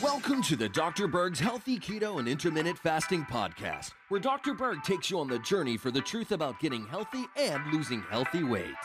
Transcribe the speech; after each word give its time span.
Welcome 0.00 0.40
to 0.42 0.54
the 0.54 0.68
Dr. 0.72 1.08
Berg's 1.08 1.40
Healthy 1.40 1.80
Keto 1.80 2.20
and 2.20 2.28
Intermittent 2.28 2.78
Fasting 2.78 3.24
Podcast, 3.24 3.90
where 4.08 4.20
Dr. 4.20 4.54
Berg 4.54 4.84
takes 4.84 5.10
you 5.10 5.18
on 5.18 5.26
the 5.26 5.40
journey 5.40 5.76
for 5.76 5.90
the 5.90 6.00
truth 6.00 6.30
about 6.30 6.60
getting 6.60 6.86
healthy 6.86 7.24
and 7.36 7.60
losing 7.72 8.02
healthy 8.02 8.44
weight. 8.44 8.76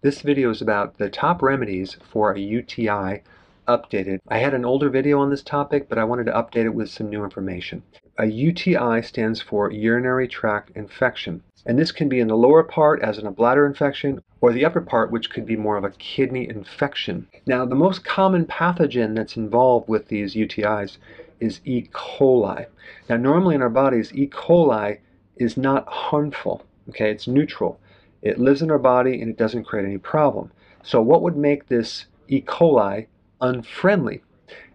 This 0.00 0.22
video 0.22 0.50
is 0.50 0.62
about 0.62 0.98
the 0.98 1.08
top 1.08 1.42
remedies 1.42 1.96
for 2.10 2.32
a 2.32 2.40
UTI 2.40 3.22
updated. 3.68 4.18
I 4.28 4.38
had 4.38 4.54
an 4.54 4.64
older 4.64 4.88
video 4.88 5.20
on 5.20 5.30
this 5.30 5.42
topic, 5.42 5.88
but 5.88 5.98
I 5.98 6.04
wanted 6.04 6.24
to 6.24 6.32
update 6.32 6.64
it 6.64 6.74
with 6.74 6.90
some 6.90 7.08
new 7.08 7.22
information. 7.22 7.82
A 8.18 8.26
UTI 8.26 9.02
stands 9.02 9.40
for 9.40 9.70
urinary 9.70 10.26
tract 10.26 10.70
infection, 10.74 11.42
and 11.66 11.78
this 11.78 11.92
can 11.92 12.08
be 12.08 12.18
in 12.18 12.28
the 12.28 12.36
lower 12.36 12.62
part 12.62 13.00
as 13.02 13.18
in 13.18 13.26
a 13.26 13.30
bladder 13.30 13.66
infection 13.66 14.22
or 14.40 14.52
the 14.52 14.64
upper 14.64 14.80
part 14.80 15.10
which 15.10 15.30
could 15.30 15.44
be 15.44 15.56
more 15.56 15.76
of 15.76 15.84
a 15.84 15.90
kidney 15.90 16.48
infection. 16.48 17.28
Now, 17.46 17.64
the 17.64 17.74
most 17.74 18.04
common 18.04 18.46
pathogen 18.46 19.14
that's 19.14 19.36
involved 19.36 19.88
with 19.88 20.08
these 20.08 20.34
UTIs 20.34 20.96
is 21.40 21.60
E. 21.64 21.88
coli. 21.92 22.66
Now, 23.08 23.16
normally 23.16 23.54
in 23.54 23.62
our 23.62 23.68
bodies, 23.68 24.12
E. 24.14 24.26
coli 24.26 24.98
is 25.36 25.56
not 25.56 25.86
harmful, 25.86 26.64
okay? 26.88 27.10
It's 27.10 27.28
neutral. 27.28 27.78
It 28.22 28.38
lives 28.38 28.62
in 28.62 28.70
our 28.70 28.78
body 28.78 29.20
and 29.20 29.30
it 29.30 29.36
doesn't 29.36 29.64
create 29.64 29.86
any 29.86 29.98
problem. 29.98 30.50
So, 30.82 31.00
what 31.02 31.22
would 31.22 31.36
make 31.36 31.68
this 31.68 32.06
E. 32.28 32.40
coli 32.40 33.06
unfriendly? 33.40 34.22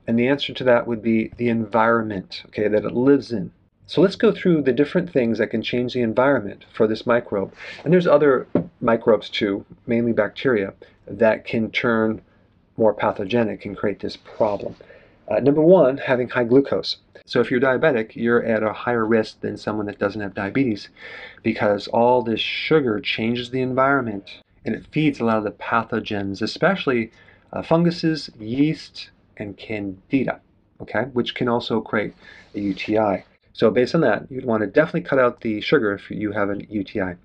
And 0.08 0.20
the 0.20 0.28
answer 0.28 0.54
to 0.54 0.64
that 0.66 0.86
would 0.88 1.02
be 1.02 1.32
the 1.38 1.50
environment, 1.50 2.44
okay, 2.48 2.68
that 2.68 2.86
it 2.86 2.94
lives 2.94 3.32
in. 3.32 3.52
So 3.86 4.02
let's 4.02 4.16
go 4.16 4.32
through 4.32 4.64
the 4.64 4.74
different 4.74 5.12
things 5.12 5.38
that 5.38 5.48
can 5.48 5.62
change 5.62 5.94
the 5.94 6.02
environment 6.02 6.66
for 6.74 6.88
this 6.88 7.06
microbe. 7.06 7.54
And 7.84 7.94
there's 7.94 8.08
other 8.08 8.48
microbes 8.82 9.30
too, 9.30 9.66
mainly 9.86 10.14
bacteria, 10.14 10.74
that 11.08 11.46
can 11.46 11.70
turn 11.72 12.22
more 12.78 12.94
pathogenic 12.94 13.66
and 13.66 13.78
create 13.78 14.00
this 14.00 14.18
problem. 14.18 14.76
Uh, 15.28 15.40
number 15.40 15.62
one, 15.62 15.98
having 15.98 16.30
high 16.30 16.44
glucose. 16.44 16.98
So 17.26 17.40
if 17.40 17.50
you're 17.50 17.60
diabetic, 17.60 18.16
you're 18.16 18.44
at 18.44 18.64
a 18.64 18.74
higher 18.74 19.06
risk 19.06 19.40
than 19.42 19.58
someone 19.58 19.86
that 19.86 20.00
doesn't 20.00 20.22
have 20.22 20.34
diabetes 20.34 20.90
because 21.42 21.88
all 21.88 22.22
this 22.22 22.42
sugar 22.42 23.00
changes 23.00 23.50
the 23.50 23.62
environment 23.62 24.42
and 24.66 24.76
it 24.76 24.86
feeds 24.92 25.20
a 25.20 25.26
lot 25.26 25.38
of 25.38 25.44
the 25.44 25.52
pathogens, 25.52 26.42
especially 26.42 27.12
uh, 27.54 27.62
funguses, 27.62 28.30
yeast, 28.40 29.12
and 29.38 29.56
candida, 29.58 30.42
okay, 30.82 31.04
which 31.14 31.36
can 31.36 31.48
also 31.48 31.80
create 31.82 32.14
a 32.56 32.60
UTI. 32.60 33.24
So 33.54 33.70
based 33.70 33.96
on 33.96 34.02
that, 34.02 34.30
you'd 34.30 34.46
want 34.46 34.62
to 34.62 34.68
definitely 34.68 35.02
cut 35.02 35.20
out 35.20 35.42
the 35.42 35.62
sugar 35.62 35.94
if 35.94 36.10
you 36.10 36.32
have 36.32 36.50
a 36.50 36.58
UTI. 36.70 37.16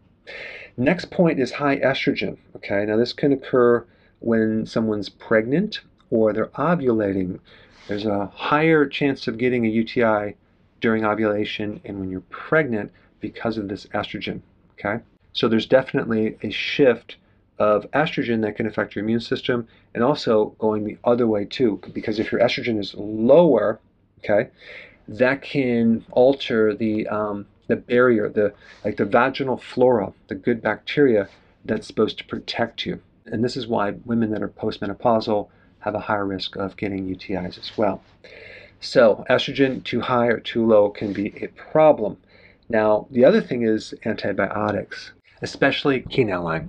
Next 0.76 1.10
point 1.10 1.40
is 1.40 1.52
high 1.52 1.78
estrogen, 1.78 2.36
okay. 2.56 2.84
Now 2.84 2.96
this 2.96 3.12
can 3.12 3.32
occur 3.32 3.84
when 4.20 4.66
someone's 4.66 5.08
pregnant 5.08 5.80
or 6.10 6.32
they're 6.32 6.46
ovulating. 6.48 7.40
There's 7.88 8.04
a 8.06 8.26
higher 8.26 8.86
chance 8.86 9.26
of 9.26 9.38
getting 9.38 9.64
a 9.64 9.70
UTI 9.70 10.36
during 10.80 11.04
ovulation 11.04 11.80
and 11.84 11.98
when 11.98 12.10
you're 12.10 12.20
pregnant 12.28 12.92
because 13.20 13.58
of 13.58 13.68
this 13.68 13.86
estrogen, 13.86 14.42
okay. 14.72 15.02
So 15.32 15.48
there's 15.48 15.66
definitely 15.66 16.36
a 16.42 16.50
shift 16.50 17.16
of 17.58 17.90
estrogen 17.92 18.42
that 18.42 18.56
can 18.56 18.66
affect 18.66 18.94
your 18.94 19.04
immune 19.04 19.20
system 19.20 19.66
and 19.94 20.04
also 20.04 20.54
going 20.58 20.84
the 20.84 20.96
other 21.04 21.26
way 21.26 21.44
too 21.44 21.80
because 21.92 22.18
if 22.18 22.30
your 22.30 22.40
estrogen 22.40 22.78
is 22.78 22.94
lower 22.94 23.80
okay 24.18 24.48
that 25.08 25.42
can 25.42 26.04
alter 26.12 26.74
the 26.74 27.06
um, 27.08 27.46
the 27.66 27.76
barrier 27.76 28.28
the 28.28 28.52
like 28.84 28.96
the 28.96 29.04
vaginal 29.04 29.56
flora 29.56 30.12
the 30.28 30.34
good 30.34 30.62
bacteria 30.62 31.28
that's 31.68 31.86
supposed 31.86 32.18
to 32.18 32.24
protect 32.24 32.86
you. 32.86 33.00
And 33.26 33.44
this 33.44 33.56
is 33.56 33.66
why 33.66 33.90
women 34.04 34.30
that 34.30 34.42
are 34.42 34.48
postmenopausal 34.48 35.48
have 35.80 35.94
a 35.94 36.00
higher 36.00 36.26
risk 36.26 36.56
of 36.56 36.76
getting 36.76 37.06
UTIs 37.06 37.58
as 37.58 37.76
well. 37.76 38.02
So 38.80 39.24
estrogen 39.28 39.84
too 39.84 40.00
high 40.00 40.26
or 40.26 40.40
too 40.40 40.66
low 40.66 40.90
can 40.90 41.12
be 41.12 41.32
a 41.42 41.48
problem. 41.48 42.16
Now 42.68 43.06
the 43.10 43.24
other 43.24 43.40
thing 43.40 43.62
is 43.62 43.94
antibiotics 44.04 45.12
especially 45.40 46.00
quinolone 46.00 46.68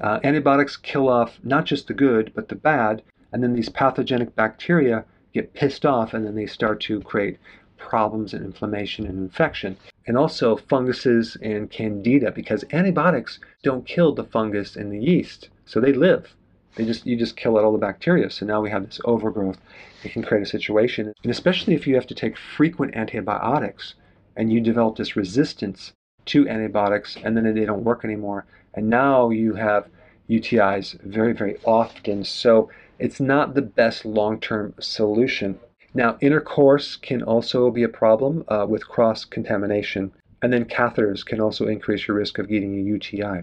uh, 0.00 0.20
antibiotics 0.24 0.76
kill 0.76 1.08
off 1.08 1.38
not 1.42 1.64
just 1.64 1.86
the 1.86 1.94
good, 1.94 2.32
but 2.34 2.48
the 2.48 2.54
bad, 2.54 3.02
and 3.32 3.42
then 3.42 3.54
these 3.54 3.68
pathogenic 3.68 4.34
bacteria 4.34 5.04
get 5.34 5.54
pissed 5.54 5.84
off 5.84 6.14
and 6.14 6.24
then 6.24 6.34
they 6.34 6.46
start 6.46 6.80
to 6.80 7.00
create 7.02 7.38
problems 7.76 8.34
and 8.34 8.44
inflammation 8.44 9.06
and 9.06 9.18
infection. 9.18 9.76
And 10.06 10.16
also 10.16 10.56
funguses 10.56 11.36
and 11.42 11.70
candida, 11.70 12.30
because 12.32 12.64
antibiotics 12.72 13.38
don't 13.62 13.86
kill 13.86 14.14
the 14.14 14.24
fungus 14.24 14.76
and 14.76 14.92
the 14.92 14.98
yeast, 14.98 15.48
so 15.66 15.80
they 15.80 15.92
live. 15.92 16.34
They 16.74 16.84
just 16.84 17.06
you 17.06 17.16
just 17.16 17.36
kill 17.36 17.58
out 17.58 17.64
all 17.64 17.72
the 17.72 17.78
bacteria. 17.78 18.30
So 18.30 18.46
now 18.46 18.60
we 18.60 18.70
have 18.70 18.86
this 18.86 19.00
overgrowth. 19.04 19.58
It 20.04 20.12
can 20.12 20.22
create 20.22 20.42
a 20.42 20.46
situation, 20.46 21.12
and 21.22 21.30
especially 21.30 21.74
if 21.74 21.86
you 21.86 21.94
have 21.96 22.06
to 22.06 22.14
take 22.14 22.36
frequent 22.36 22.94
antibiotics 22.94 23.94
and 24.36 24.52
you 24.52 24.60
develop 24.60 24.96
this 24.96 25.16
resistance 25.16 25.92
to 26.26 26.48
antibiotics, 26.48 27.16
and 27.24 27.36
then 27.36 27.52
they 27.54 27.64
don't 27.64 27.84
work 27.84 28.04
anymore, 28.04 28.44
and 28.78 28.88
now 28.88 29.28
you 29.30 29.54
have 29.54 29.88
UTIs 30.30 31.00
very, 31.02 31.32
very 31.32 31.56
often. 31.64 32.24
So 32.24 32.70
it's 33.00 33.18
not 33.18 33.54
the 33.54 33.62
best 33.62 34.04
long 34.04 34.38
term 34.38 34.72
solution. 34.78 35.58
Now, 35.94 36.16
intercourse 36.20 36.94
can 36.94 37.24
also 37.24 37.72
be 37.72 37.82
a 37.82 37.88
problem 37.88 38.44
uh, 38.46 38.66
with 38.68 38.86
cross 38.86 39.24
contamination. 39.24 40.12
And 40.42 40.52
then 40.52 40.64
catheters 40.64 41.26
can 41.26 41.40
also 41.40 41.66
increase 41.66 42.06
your 42.06 42.16
risk 42.16 42.38
of 42.38 42.48
getting 42.48 42.78
a 42.78 42.82
UTI. 42.82 43.42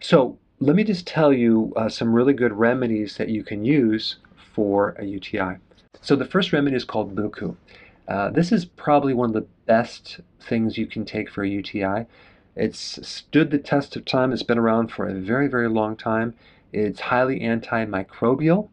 So, 0.00 0.38
let 0.60 0.76
me 0.76 0.84
just 0.84 1.08
tell 1.08 1.32
you 1.32 1.72
uh, 1.74 1.88
some 1.88 2.14
really 2.14 2.34
good 2.34 2.52
remedies 2.52 3.16
that 3.16 3.28
you 3.28 3.42
can 3.42 3.64
use 3.64 4.16
for 4.54 4.90
a 4.90 5.04
UTI. 5.04 5.56
So, 6.02 6.14
the 6.14 6.24
first 6.24 6.52
remedy 6.52 6.76
is 6.76 6.84
called 6.84 7.16
buchu. 7.16 7.56
Uh, 8.06 8.30
this 8.30 8.52
is 8.52 8.64
probably 8.64 9.12
one 9.12 9.30
of 9.30 9.34
the 9.34 9.48
best 9.66 10.20
things 10.40 10.78
you 10.78 10.86
can 10.86 11.04
take 11.04 11.28
for 11.28 11.42
a 11.42 11.48
UTI. 11.48 12.06
It's 12.54 13.06
stood 13.06 13.50
the 13.50 13.58
test 13.58 13.96
of 13.96 14.04
time. 14.04 14.32
It's 14.32 14.42
been 14.42 14.58
around 14.58 14.92
for 14.92 15.06
a 15.06 15.14
very, 15.14 15.48
very 15.48 15.68
long 15.68 15.96
time. 15.96 16.34
It's 16.72 17.00
highly 17.00 17.40
antimicrobial. 17.40 18.68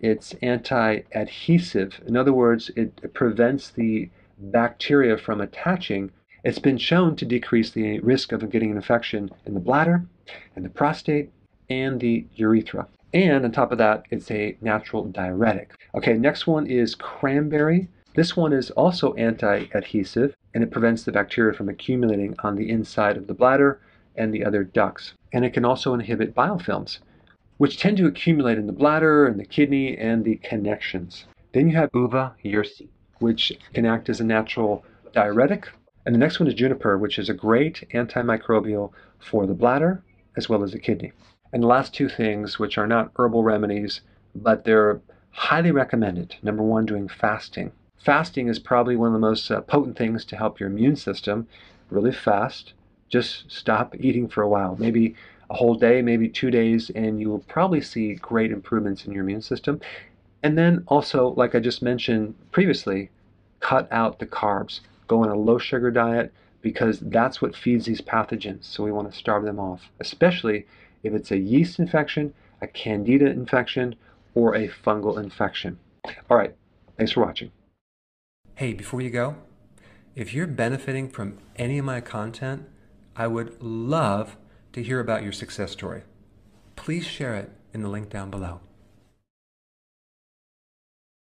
It's 0.00 0.34
anti-adhesive. 0.42 2.00
In 2.06 2.16
other 2.16 2.32
words, 2.32 2.70
it 2.76 3.12
prevents 3.14 3.70
the 3.70 4.10
bacteria 4.38 5.16
from 5.16 5.40
attaching. 5.40 6.10
It's 6.44 6.58
been 6.58 6.78
shown 6.78 7.16
to 7.16 7.24
decrease 7.24 7.70
the 7.70 8.00
risk 8.00 8.32
of 8.32 8.50
getting 8.50 8.70
an 8.70 8.76
infection 8.76 9.30
in 9.46 9.54
the 9.54 9.60
bladder, 9.60 10.04
and 10.54 10.64
the 10.64 10.68
prostate, 10.70 11.30
and 11.70 12.00
the 12.00 12.26
urethra. 12.34 12.86
And 13.14 13.44
on 13.44 13.52
top 13.52 13.72
of 13.72 13.78
that, 13.78 14.04
it's 14.10 14.30
a 14.30 14.56
natural 14.60 15.04
diuretic. 15.04 15.74
Okay, 15.94 16.14
next 16.14 16.46
one 16.46 16.66
is 16.66 16.94
cranberry. 16.94 17.88
This 18.14 18.36
one 18.36 18.52
is 18.52 18.70
also 18.70 19.12
anti-adhesive 19.14 20.36
and 20.54 20.62
it 20.62 20.70
prevents 20.70 21.02
the 21.02 21.10
bacteria 21.10 21.52
from 21.52 21.68
accumulating 21.68 22.36
on 22.44 22.54
the 22.54 22.70
inside 22.70 23.16
of 23.16 23.26
the 23.26 23.34
bladder 23.34 23.80
and 24.14 24.32
the 24.32 24.44
other 24.44 24.62
ducts. 24.62 25.14
And 25.32 25.44
it 25.44 25.52
can 25.52 25.64
also 25.64 25.94
inhibit 25.94 26.32
biofilms, 26.32 27.00
which 27.56 27.76
tend 27.76 27.96
to 27.96 28.06
accumulate 28.06 28.56
in 28.56 28.68
the 28.68 28.72
bladder 28.72 29.26
and 29.26 29.40
the 29.40 29.44
kidney 29.44 29.98
and 29.98 30.24
the 30.24 30.36
connections. 30.36 31.26
Then 31.52 31.68
you 31.68 31.76
have 31.76 31.90
uva 31.92 32.36
ursi, 32.44 32.86
which 33.18 33.52
can 33.72 33.84
act 33.84 34.08
as 34.08 34.20
a 34.20 34.24
natural 34.24 34.84
diuretic. 35.12 35.68
And 36.06 36.14
the 36.14 36.20
next 36.20 36.38
one 36.38 36.46
is 36.46 36.54
juniper, 36.54 36.96
which 36.96 37.18
is 37.18 37.28
a 37.28 37.34
great 37.34 37.82
antimicrobial 37.92 38.92
for 39.18 39.44
the 39.44 39.54
bladder 39.54 40.04
as 40.36 40.48
well 40.48 40.62
as 40.62 40.70
the 40.70 40.78
kidney. 40.78 41.12
And 41.52 41.64
the 41.64 41.68
last 41.68 41.92
two 41.92 42.08
things, 42.08 42.60
which 42.60 42.78
are 42.78 42.86
not 42.86 43.10
herbal 43.16 43.42
remedies, 43.42 44.02
but 44.36 44.64
they're 44.64 45.00
highly 45.30 45.72
recommended. 45.72 46.36
Number 46.44 46.62
one, 46.62 46.86
doing 46.86 47.08
fasting. 47.08 47.72
Fasting 47.98 48.48
is 48.48 48.58
probably 48.58 48.96
one 48.96 49.08
of 49.08 49.12
the 49.14 49.18
most 49.18 49.50
uh, 49.50 49.60
potent 49.62 49.96
things 49.96 50.24
to 50.26 50.36
help 50.36 50.60
your 50.60 50.68
immune 50.68 50.96
system 50.96 51.46
really 51.90 52.12
fast. 52.12 52.74
Just 53.08 53.50
stop 53.50 53.94
eating 53.98 54.28
for 54.28 54.42
a 54.42 54.48
while, 54.48 54.76
maybe 54.78 55.14
a 55.50 55.54
whole 55.54 55.74
day, 55.74 56.02
maybe 56.02 56.28
two 56.28 56.50
days, 56.50 56.90
and 56.90 57.20
you 57.20 57.28
will 57.28 57.40
probably 57.40 57.80
see 57.80 58.14
great 58.14 58.50
improvements 58.50 59.04
in 59.04 59.12
your 59.12 59.24
immune 59.24 59.42
system. 59.42 59.80
And 60.42 60.58
then 60.58 60.84
also, 60.88 61.28
like 61.28 61.54
I 61.54 61.60
just 61.60 61.82
mentioned 61.82 62.34
previously, 62.50 63.10
cut 63.60 63.88
out 63.90 64.18
the 64.18 64.26
carbs. 64.26 64.80
Go 65.06 65.22
on 65.22 65.30
a 65.30 65.36
low 65.36 65.58
sugar 65.58 65.90
diet 65.90 66.32
because 66.60 67.00
that's 67.00 67.40
what 67.40 67.56
feeds 67.56 67.86
these 67.86 68.00
pathogens. 68.00 68.64
So 68.64 68.84
we 68.84 68.92
want 68.92 69.10
to 69.10 69.18
starve 69.18 69.44
them 69.44 69.58
off, 69.58 69.90
especially 70.00 70.66
if 71.02 71.12
it's 71.12 71.30
a 71.30 71.38
yeast 71.38 71.78
infection, 71.78 72.34
a 72.60 72.66
candida 72.66 73.26
infection, 73.26 73.94
or 74.34 74.54
a 74.54 74.68
fungal 74.68 75.22
infection. 75.22 75.78
All 76.28 76.36
right, 76.36 76.54
thanks 76.96 77.12
for 77.12 77.20
watching. 77.20 77.50
Hey, 78.56 78.72
before 78.72 79.00
you 79.00 79.10
go, 79.10 79.34
if 80.14 80.32
you're 80.32 80.46
benefiting 80.46 81.08
from 81.08 81.38
any 81.56 81.78
of 81.78 81.84
my 81.84 82.00
content, 82.00 82.68
I 83.16 83.26
would 83.26 83.60
love 83.60 84.36
to 84.74 84.80
hear 84.80 85.00
about 85.00 85.24
your 85.24 85.32
success 85.32 85.72
story. 85.72 86.02
Please 86.76 87.04
share 87.04 87.34
it 87.34 87.50
in 87.72 87.82
the 87.82 87.88
link 87.88 88.10
down 88.10 88.30
below. 88.30 88.60